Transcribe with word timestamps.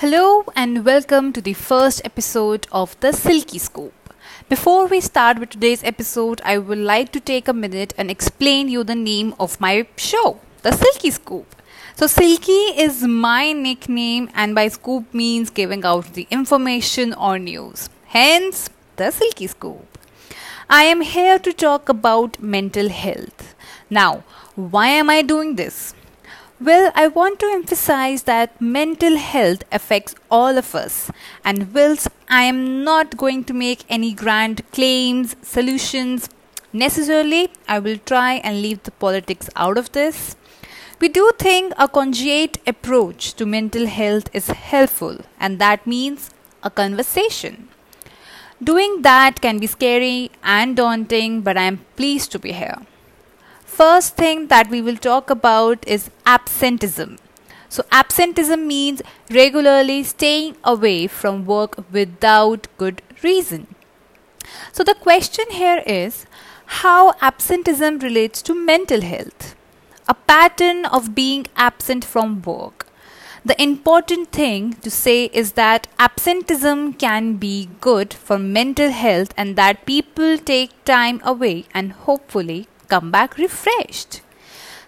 Hello 0.00 0.44
and 0.54 0.84
welcome 0.84 1.32
to 1.32 1.40
the 1.40 1.54
first 1.54 2.02
episode 2.04 2.66
of 2.70 3.00
the 3.00 3.12
Silky 3.12 3.58
Scoop. 3.58 3.94
Before 4.46 4.86
we 4.86 5.00
start 5.00 5.38
with 5.38 5.48
today's 5.48 5.82
episode, 5.82 6.42
I 6.44 6.58
would 6.58 6.76
like 6.76 7.12
to 7.12 7.18
take 7.18 7.48
a 7.48 7.54
minute 7.54 7.94
and 7.96 8.10
explain 8.10 8.68
you 8.68 8.84
the 8.84 8.94
name 8.94 9.34
of 9.40 9.58
my 9.58 9.86
show, 9.96 10.38
the 10.60 10.72
Silky 10.72 11.10
Scoop. 11.10 11.56
So 11.94 12.06
Silky 12.06 12.60
is 12.84 13.04
my 13.04 13.52
nickname 13.52 14.28
and 14.34 14.54
by 14.54 14.68
scoop 14.68 15.14
means 15.14 15.48
giving 15.48 15.82
out 15.82 16.12
the 16.12 16.26
information 16.30 17.14
or 17.14 17.38
news. 17.38 17.88
Hence, 18.04 18.68
the 18.96 19.10
Silky 19.10 19.46
Scoop. 19.46 19.98
I 20.68 20.82
am 20.82 21.00
here 21.00 21.38
to 21.38 21.54
talk 21.54 21.88
about 21.88 22.38
mental 22.38 22.90
health. 22.90 23.54
Now, 23.88 24.24
why 24.56 24.88
am 24.88 25.08
I 25.08 25.22
doing 25.22 25.56
this? 25.56 25.94
Well, 26.58 26.90
I 26.94 27.08
want 27.08 27.38
to 27.40 27.46
emphasize 27.46 28.22
that 28.22 28.62
mental 28.62 29.18
health 29.18 29.62
affects 29.70 30.14
all 30.30 30.56
of 30.56 30.74
us, 30.74 31.10
and 31.44 31.74
whilst 31.74 32.08
I 32.30 32.44
am 32.44 32.82
not 32.82 33.18
going 33.18 33.44
to 33.44 33.52
make 33.52 33.84
any 33.90 34.14
grand 34.14 34.62
claims, 34.72 35.36
solutions 35.42 36.30
necessarily, 36.72 37.50
I 37.68 37.78
will 37.78 37.98
try 37.98 38.36
and 38.36 38.62
leave 38.62 38.82
the 38.84 38.90
politics 38.90 39.50
out 39.54 39.76
of 39.76 39.92
this. 39.92 40.34
We 40.98 41.10
do 41.10 41.30
think 41.38 41.74
a 41.76 41.88
conjugate 41.88 42.56
approach 42.66 43.34
to 43.34 43.44
mental 43.44 43.86
health 43.86 44.30
is 44.32 44.46
helpful, 44.46 45.18
and 45.38 45.58
that 45.58 45.86
means 45.86 46.30
a 46.62 46.70
conversation. 46.70 47.68
Doing 48.64 49.02
that 49.02 49.42
can 49.42 49.58
be 49.58 49.66
scary 49.66 50.30
and 50.42 50.74
daunting, 50.74 51.42
but 51.42 51.58
I 51.58 51.64
am 51.64 51.84
pleased 51.96 52.32
to 52.32 52.38
be 52.38 52.52
here 52.52 52.78
first 53.76 54.16
thing 54.16 54.46
that 54.48 54.70
we 54.70 54.80
will 54.80 54.96
talk 54.96 55.30
about 55.30 55.86
is 55.86 56.10
absenteeism. 56.24 57.18
So, 57.68 57.84
absenteeism 57.92 58.66
means 58.66 59.02
regularly 59.30 60.02
staying 60.02 60.56
away 60.64 61.06
from 61.06 61.44
work 61.44 61.76
without 61.92 62.68
good 62.78 63.02
reason. 63.22 63.66
So, 64.72 64.84
the 64.84 64.94
question 64.94 65.44
here 65.50 65.82
is 65.86 66.24
how 66.80 67.14
absenteeism 67.20 67.98
relates 67.98 68.40
to 68.42 68.54
mental 68.54 69.02
health. 69.02 69.54
A 70.08 70.14
pattern 70.14 70.86
of 70.86 71.14
being 71.14 71.46
absent 71.56 72.04
from 72.04 72.40
work. 72.42 72.86
The 73.44 73.60
important 73.62 74.32
thing 74.32 74.72
to 74.86 74.90
say 74.90 75.24
is 75.42 75.52
that 75.52 75.86
absenteeism 75.98 76.94
can 76.94 77.34
be 77.36 77.68
good 77.80 78.14
for 78.14 78.38
mental 78.38 78.90
health 78.90 79.34
and 79.36 79.54
that 79.56 79.84
people 79.86 80.38
take 80.38 80.72
time 80.84 81.20
away 81.24 81.66
and 81.74 81.92
hopefully 81.92 82.66
come 82.88 83.10
back 83.10 83.36
refreshed. 83.36 84.20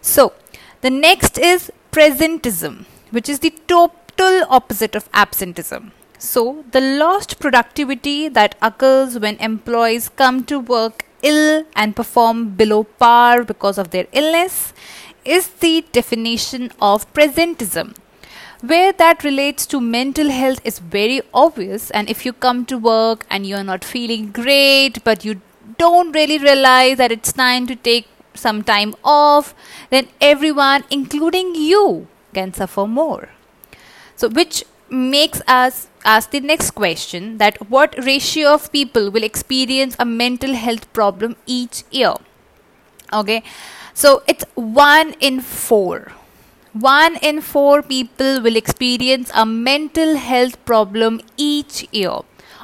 So, 0.00 0.32
the 0.80 0.90
next 0.90 1.38
is 1.38 1.72
presenteeism, 1.92 2.84
which 3.10 3.28
is 3.28 3.40
the 3.40 3.54
total 3.66 4.44
opposite 4.48 4.94
of 4.94 5.08
absenteeism. 5.12 5.92
So, 6.18 6.64
the 6.72 6.80
lost 6.80 7.38
productivity 7.38 8.28
that 8.28 8.56
occurs 8.60 9.18
when 9.18 9.36
employees 9.36 10.08
come 10.08 10.44
to 10.44 10.58
work 10.58 11.04
ill 11.22 11.64
and 11.74 11.96
perform 11.96 12.50
below 12.50 12.84
par 12.84 13.44
because 13.44 13.78
of 13.78 13.90
their 13.90 14.06
illness 14.12 14.72
is 15.24 15.48
the 15.48 15.84
definition 15.92 16.70
of 16.80 17.12
presenteeism. 17.12 17.96
Where 18.60 18.92
that 18.92 19.22
relates 19.22 19.66
to 19.66 19.80
mental 19.80 20.30
health 20.30 20.60
is 20.64 20.80
very 20.80 21.22
obvious, 21.32 21.90
and 21.90 22.10
if 22.10 22.26
you 22.26 22.32
come 22.32 22.64
to 22.66 22.76
work 22.76 23.24
and 23.30 23.46
you're 23.46 23.62
not 23.62 23.84
feeling 23.84 24.32
great, 24.32 25.04
but 25.04 25.24
you 25.24 25.40
don't 25.78 26.12
really 26.12 26.38
realize 26.38 26.98
that 26.98 27.12
it's 27.12 27.32
time 27.32 27.66
to 27.66 27.76
take 27.76 28.08
some 28.34 28.62
time 28.62 28.94
off, 29.04 29.54
then 29.90 30.08
everyone, 30.20 30.84
including 30.90 31.54
you, 31.54 32.08
can 32.34 32.52
suffer 32.52 32.86
more. 32.86 33.30
So, 34.16 34.28
which 34.28 34.64
makes 34.90 35.42
us 35.46 35.88
ask 36.04 36.30
the 36.30 36.40
next 36.40 36.70
question 36.72 37.38
that 37.38 37.70
what 37.70 37.94
ratio 38.04 38.54
of 38.54 38.72
people 38.72 39.10
will 39.10 39.22
experience 39.22 39.96
a 39.98 40.04
mental 40.04 40.54
health 40.54 40.92
problem 40.92 41.36
each 41.46 41.84
year? 41.90 42.14
Okay, 43.12 43.42
so 43.94 44.22
it's 44.26 44.44
one 44.54 45.14
in 45.20 45.40
four. 45.40 46.12
One 46.72 47.16
in 47.16 47.40
four 47.40 47.82
people 47.82 48.40
will 48.42 48.56
experience 48.56 49.30
a 49.34 49.46
mental 49.46 50.16
health 50.16 50.62
problem 50.64 51.20
each 51.36 51.86
year 51.90 52.20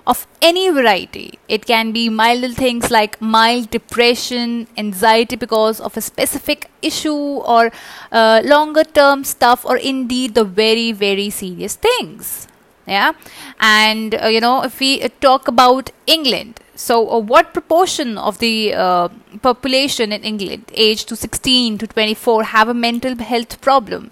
of 0.07 0.27
any 0.43 0.69
variety. 0.71 1.39
It 1.49 1.67
can 1.67 1.93
be 1.93 2.09
mild 2.09 2.57
things 2.57 2.91
like 2.91 3.21
mild 3.21 3.71
depression, 3.71 4.67
anxiety 4.77 5.37
because 5.37 5.81
of 5.81 5.97
a 5.97 6.01
specific 6.01 6.71
issue, 6.83 7.15
or 7.15 7.73
uh, 8.13 8.43
longer 8.45 8.85
term 8.85 9.25
stuff, 9.25 9.65
or 9.65 9.77
indeed 9.77 10.35
the 10.35 10.45
very, 10.45 10.93
very 10.93 11.31
serious 11.31 11.77
things. 11.77 12.49
Yeah, 12.87 13.13
and 13.59 14.15
uh, 14.15 14.27
you 14.27 14.41
know, 14.41 14.63
if 14.63 14.79
we 14.79 15.03
uh, 15.03 15.09
talk 15.23 15.49
about 15.49 15.91
England, 16.07 16.61
so 16.75 17.11
uh, 17.11 17.19
what 17.19 17.55
proportion 17.55 18.19
of 18.19 18.41
the 18.41 18.75
uh, 18.75 19.09
population 19.41 20.13
in 20.13 20.23
England, 20.23 20.71
aged 20.75 21.09
to 21.09 21.17
16 21.17 21.79
to 21.79 21.87
24, 21.87 22.45
have 22.45 22.69
a 22.69 22.75
mental 22.75 23.17
health 23.17 23.59
problem? 23.63 24.11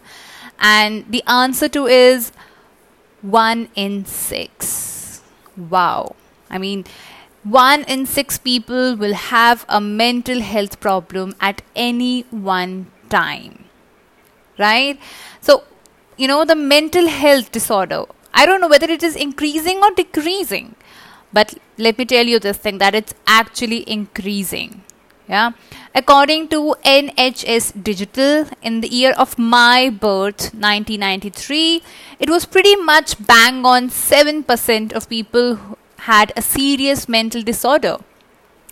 And 0.59 1.04
the 1.10 1.22
answer 1.26 1.69
to 1.69 1.86
is 1.86 2.32
one 3.20 3.69
in 3.74 4.06
six 4.06 5.02
Wow. 5.57 6.17
I 6.51 6.59
mean, 6.59 6.85
one 7.43 7.83
in 7.85 8.07
six 8.07 8.39
people 8.39 8.97
will 8.97 9.15
have 9.15 9.65
a 9.69 9.81
mental 9.81 10.41
health 10.41 10.81
problem 10.81 11.35
at 11.41 11.63
any 11.75 12.23
one 12.31 12.91
time. 13.09 13.65
Right? 14.59 14.99
So, 15.41 15.65
you 16.17 16.29
know, 16.29 16.45
the 16.45 16.55
mental 16.55 17.09
health 17.09 17.51
disorder, 17.51 18.05
I 18.33 18.47
don't 18.47 18.61
know 18.61 18.69
whether 18.69 18.91
it 18.91 19.03
is 19.03 19.17
increasing 19.17 19.79
or 19.79 19.91
decreasing, 19.91 20.77
but 21.33 21.55
let 21.79 21.99
me 21.99 22.05
tell 22.05 22.27
you 22.27 22.39
this 22.39 22.59
thing 22.59 22.79
that 22.79 22.95
it's 22.95 23.15
actually 23.27 23.89
increasing. 23.91 24.83
Yeah. 25.32 25.53
According 25.94 26.48
to 26.48 26.75
NHS 26.84 27.82
Digital, 27.82 28.47
in 28.60 28.82
the 28.82 28.88
year 28.88 29.12
of 29.12 29.38
my 29.38 29.88
birth, 29.88 30.53
1993, 30.53 31.82
it 32.20 32.28
was 32.28 32.44
pretty 32.44 32.76
much 32.76 33.15
bang 33.26 33.65
on 33.65 33.88
7% 33.88 34.92
of 34.92 35.09
people 35.09 35.78
had 36.10 36.34
a 36.37 36.42
serious 36.42 37.09
mental 37.09 37.41
disorder. 37.41 37.97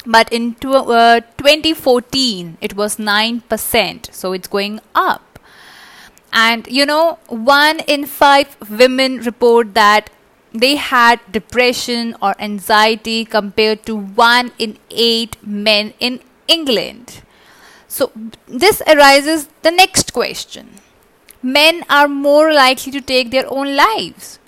But 0.04 0.30
in 0.30 0.54
tw- 0.54 0.86
uh, 1.00 1.20
2014, 1.38 2.58
it 2.60 2.76
was 2.76 2.96
9%, 2.96 4.12
so 4.12 4.32
it's 4.34 4.48
going 4.48 4.80
up. 4.94 5.38
And 6.30 6.66
you 6.70 6.84
know, 6.84 7.18
one 7.28 7.80
in 7.80 8.04
five 8.04 8.56
women 8.70 9.20
report 9.20 9.72
that 9.74 10.10
they 10.52 10.76
had 10.76 11.20
depression 11.30 12.16
or 12.20 12.34
anxiety 12.38 13.24
compared 13.24 13.86
to 13.86 13.96
one 13.96 14.52
in 14.58 14.76
eight 14.90 15.36
men 15.42 15.94
in 15.98 16.20
England. 16.50 17.22
So, 17.88 18.12
this 18.46 18.82
arises 18.86 19.48
the 19.62 19.70
next 19.70 20.12
question 20.12 20.80
men 21.42 21.84
are 21.88 22.08
more 22.08 22.52
likely 22.52 22.92
to 22.92 23.00
take 23.00 23.30
their 23.30 23.50
own 23.50 23.76
lives, 23.76 24.38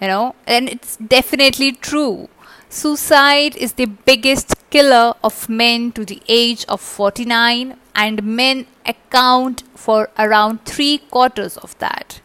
you 0.00 0.06
know, 0.06 0.34
and 0.46 0.68
it's 0.68 0.96
definitely 0.96 1.72
true. 1.72 2.28
Suicide 2.68 3.56
is 3.56 3.74
the 3.74 3.86
biggest 3.86 4.54
killer 4.70 5.14
of 5.22 5.48
men 5.48 5.92
to 5.92 6.04
the 6.04 6.20
age 6.28 6.64
of 6.68 6.80
49, 6.80 7.76
and 7.94 8.22
men 8.22 8.66
account 8.84 9.62
for 9.74 10.10
around 10.18 10.64
three 10.64 10.98
quarters 10.98 11.56
of 11.58 11.76
that. 11.78 12.20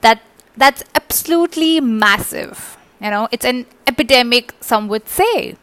That 0.00 0.22
that's 0.56 0.82
absolutely 0.94 1.80
massive. 1.80 2.78
You 3.00 3.10
know, 3.10 3.28
it's 3.30 3.44
an 3.44 3.66
epidemic, 3.86 4.54
some 4.60 4.88
would 4.88 5.08
say, 5.08 5.56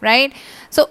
right? 0.00 0.32
So 0.70 0.88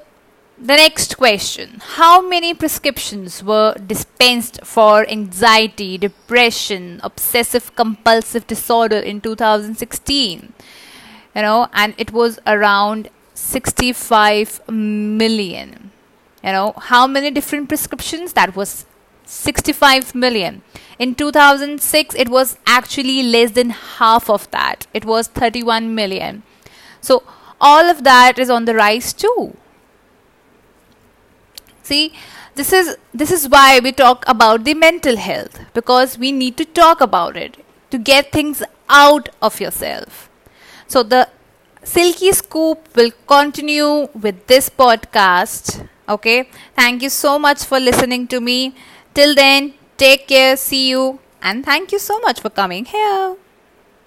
the 0.59 0.75
next 0.75 1.17
question 1.17 1.81
How 1.97 2.21
many 2.21 2.53
prescriptions 2.53 3.43
were 3.43 3.75
dispensed 3.75 4.59
for 4.63 5.07
anxiety, 5.07 5.97
depression, 5.97 6.99
obsessive 7.03 7.75
compulsive 7.75 8.47
disorder 8.47 8.97
in 8.97 9.21
2016? 9.21 10.53
You 11.35 11.41
know, 11.41 11.67
and 11.73 11.93
it 11.97 12.11
was 12.11 12.39
around 12.47 13.09
65 13.35 14.67
million. 14.67 15.91
You 16.43 16.51
know, 16.51 16.73
how 16.77 17.05
many 17.05 17.29
different 17.29 17.67
prescriptions? 17.67 18.33
That 18.33 18.55
was 18.55 18.87
65 19.25 20.15
million. 20.15 20.63
In 20.97 21.13
2006, 21.13 22.15
it 22.15 22.29
was 22.29 22.57
actually 22.65 23.21
less 23.21 23.51
than 23.51 23.69
half 23.69 24.29
of 24.29 24.49
that, 24.49 24.87
it 24.93 25.05
was 25.05 25.27
31 25.27 25.93
million. 25.93 26.41
So, 27.01 27.23
all 27.61 27.85
of 27.89 28.03
that 28.03 28.39
is 28.39 28.49
on 28.49 28.65
the 28.65 28.73
rise 28.73 29.13
too 29.13 29.55
see 31.89 32.03
this 32.59 32.73
is 32.79 32.91
this 33.21 33.31
is 33.37 33.47
why 33.55 33.79
we 33.87 33.91
talk 34.03 34.27
about 34.35 34.63
the 34.67 34.73
mental 34.83 35.17
health 35.25 35.59
because 35.79 36.17
we 36.25 36.31
need 36.31 36.57
to 36.61 36.65
talk 36.81 37.01
about 37.07 37.37
it 37.45 37.57
to 37.91 37.97
get 38.11 38.31
things 38.31 38.63
out 38.89 39.29
of 39.41 39.59
yourself. 39.59 40.29
So 40.87 41.03
the 41.03 41.27
silky 41.83 42.31
scoop 42.31 42.89
will 42.95 43.11
continue 43.27 44.07
with 44.27 44.45
this 44.47 44.69
podcast. 44.69 45.87
Okay? 46.09 46.49
Thank 46.75 47.03
you 47.03 47.09
so 47.09 47.37
much 47.37 47.63
for 47.63 47.79
listening 47.79 48.27
to 48.27 48.41
me. 48.41 48.75
Till 49.13 49.35
then 49.35 49.73
take 49.97 50.27
care 50.27 50.55
see 50.55 50.89
you 50.89 51.19
and 51.41 51.65
thank 51.65 51.91
you 51.91 51.99
so 51.99 52.19
much 52.19 52.39
for 52.39 52.49
coming 52.49 52.85
here 52.85 53.35